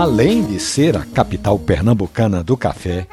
Além 0.00 0.44
de 0.44 0.60
ser 0.60 0.96
a 0.96 1.04
capital 1.04 1.58
pernambucana 1.58 2.40
do 2.40 2.56
café, 2.56 3.04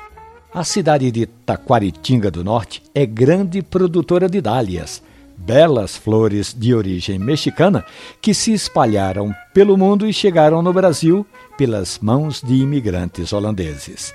a 0.54 0.64
cidade 0.64 1.10
de 1.10 1.26
Taquaritinga 1.26 2.30
do 2.30 2.44
Norte 2.44 2.84
é 2.94 3.08
grande 3.08 3.64
produtora 3.64 4.30
de 4.30 4.40
dálias, 4.40 5.02
belas 5.36 5.98
flores 5.98 6.54
de 6.56 6.76
origem 6.76 7.18
mexicana 7.18 7.84
que 8.22 8.36
se 8.36 8.54
espalharam 8.54 9.34
pelo 9.52 9.76
mundo 9.76 10.08
e 10.08 10.14
chegaram 10.14 10.62
no 10.62 10.72
Brasil 10.72 11.26
pelas 11.58 11.98
mãos 11.98 12.40
de 12.40 12.54
imigrantes 12.54 13.34
holandeses. 13.34 14.14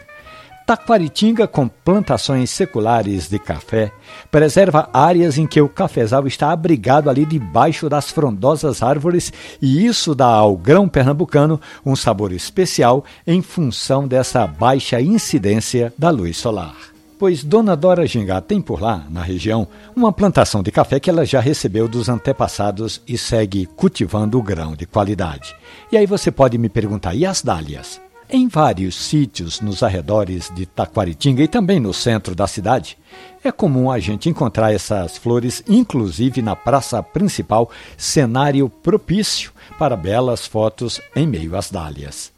Taquaritinga, 0.70 1.48
com 1.48 1.66
plantações 1.66 2.48
seculares 2.48 3.28
de 3.28 3.40
café, 3.40 3.90
preserva 4.30 4.88
áreas 4.92 5.36
em 5.36 5.44
que 5.44 5.60
o 5.60 5.68
cafezal 5.68 6.28
está 6.28 6.52
abrigado 6.52 7.10
ali 7.10 7.26
debaixo 7.26 7.88
das 7.88 8.08
frondosas 8.12 8.80
árvores 8.80 9.32
e 9.60 9.84
isso 9.84 10.14
dá 10.14 10.28
ao 10.28 10.56
grão 10.56 10.88
pernambucano 10.88 11.60
um 11.84 11.96
sabor 11.96 12.30
especial 12.30 13.04
em 13.26 13.42
função 13.42 14.06
dessa 14.06 14.46
baixa 14.46 15.00
incidência 15.00 15.92
da 15.98 16.08
luz 16.10 16.36
solar 16.36 16.76
pois 17.18 17.42
Dona 17.42 17.76
Dora 17.76 18.06
Gingá 18.06 18.40
tem 18.40 18.62
por 18.62 18.80
lá, 18.80 19.04
na 19.10 19.22
região, 19.22 19.66
uma 19.94 20.10
plantação 20.10 20.62
de 20.62 20.70
café 20.70 20.98
que 20.98 21.10
ela 21.10 21.26
já 21.26 21.38
recebeu 21.38 21.86
dos 21.86 22.08
antepassados 22.08 23.02
e 23.06 23.18
segue 23.18 23.66
cultivando 23.66 24.38
o 24.38 24.42
grão 24.42 24.74
de 24.74 24.86
qualidade. 24.86 25.54
E 25.92 25.98
aí 25.98 26.06
você 26.06 26.30
pode 26.30 26.56
me 26.56 26.70
perguntar, 26.70 27.14
e 27.14 27.26
as 27.26 27.42
dálias? 27.42 28.00
Em 28.32 28.46
vários 28.46 28.94
sítios 28.94 29.60
nos 29.60 29.82
arredores 29.82 30.52
de 30.54 30.64
Taquaritinga 30.64 31.42
e 31.42 31.48
também 31.48 31.80
no 31.80 31.92
centro 31.92 32.32
da 32.32 32.46
cidade, 32.46 32.96
é 33.42 33.50
comum 33.50 33.90
a 33.90 33.98
gente 33.98 34.28
encontrar 34.28 34.72
essas 34.72 35.18
flores, 35.18 35.64
inclusive 35.68 36.40
na 36.40 36.54
praça 36.54 37.02
principal, 37.02 37.68
cenário 37.96 38.68
propício 38.68 39.50
para 39.76 39.96
belas 39.96 40.46
fotos 40.46 41.00
em 41.16 41.26
meio 41.26 41.56
às 41.56 41.72
dálias. 41.72 42.30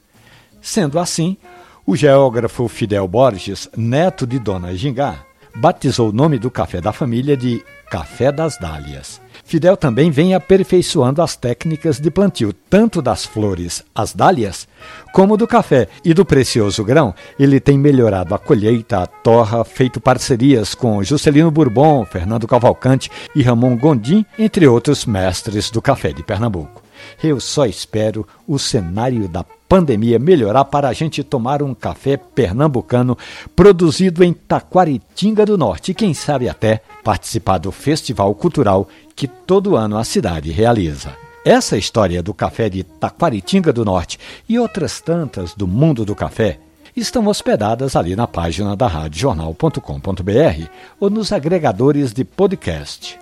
Sendo 0.63 0.99
assim, 0.99 1.37
o 1.85 1.95
geógrafo 1.95 2.69
Fidel 2.69 3.07
Borges, 3.07 3.69
neto 3.77 4.27
de 4.27 4.39
Dona 4.39 4.75
Gingá, 4.75 5.27
batizou 5.55 6.09
o 6.09 6.13
nome 6.13 6.39
do 6.39 6.51
café 6.51 6.81
da 6.81 6.93
família 6.93 7.37
de 7.37 7.63
Café 7.91 8.33
das 8.33 8.57
Dálias. 8.57 9.21
Fidel 9.53 9.77
também 9.77 10.11
vem 10.11 10.35
aperfeiçoando 10.35 11.21
as 11.21 11.37
técnicas 11.37 12.01
de 12.01 12.11
plantio, 12.11 12.55
tanto 12.71 13.03
das 13.03 13.27
flores, 13.27 13.85
as 13.95 14.15
dálias, 14.15 14.67
como 15.13 15.37
do 15.37 15.47
café 15.47 15.89
e 16.03 16.15
do 16.15 16.25
precioso 16.25 16.83
grão. 16.83 17.15
Ele 17.39 17.61
tem 17.61 17.77
melhorado 17.77 18.35
a 18.35 18.39
colheita, 18.39 19.03
a 19.03 19.07
torra, 19.07 19.63
feito 19.63 20.01
parcerias 20.01 20.75
com 20.75 21.05
Juscelino 21.05 21.51
Bourbon, 21.51 22.07
Fernando 22.07 22.49
Cavalcante 22.49 23.11
e 23.37 23.43
Ramon 23.43 23.77
Gondim, 23.77 24.25
entre 24.39 24.67
outros 24.67 25.05
mestres 25.05 25.71
do 25.71 25.83
café 25.83 26.15
de 26.15 26.23
Pernambuco. 26.23 26.82
Eu 27.23 27.41
só 27.41 27.67
espero 27.67 28.27
o 28.47 28.59
cenário 28.59 29.29
da 29.29 29.45
pandemia 29.73 30.19
melhorar 30.19 30.67
para 30.67 30.89
a 30.89 30.93
gente 30.93 31.25
tomar 31.25 31.63
um 31.63 31.75
café 31.75 32.19
pernambucano 32.19 33.17
produzido 33.57 34.23
em 34.23 34.33
Taquaritinga 34.33 35.47
do 35.47 35.57
Norte 35.57 35.93
e 35.93 35.95
quem 35.95 36.13
sabe 36.13 36.49
até 36.49 36.83
participar 37.03 37.57
do 37.57 37.73
festival 37.73 38.35
cultural 38.35 38.87
que 39.17 39.27
todo 39.27 39.75
ano 39.75 39.97
a 39.97 40.05
cidade 40.05 40.51
realiza. 40.51 41.17
Essa 41.45 41.79
história 41.79 42.23
do 42.23 42.35
café 42.35 42.69
de 42.69 42.83
Taquaritinga 42.85 43.73
do 43.73 43.85
Norte 43.85 44.19
e 44.49 44.59
outras 44.59 45.01
tantas 45.01 45.55
do 45.55 45.67
mundo 45.67 46.05
do 46.05 46.15
café 46.15 46.59
estão 46.95 47.27
hospedadas 47.27 47.97
ali 47.97 48.15
na 48.15 48.27
página 48.27 48.77
da 48.77 48.87
radiojornal.com.br 48.87 50.67
ou 51.01 51.09
nos 51.09 51.33
agregadores 51.33 52.13
de 52.13 52.25
podcast. 52.25 53.22